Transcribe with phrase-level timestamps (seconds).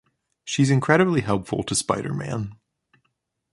[0.43, 2.55] She's incredibly helpful to Spider-Man...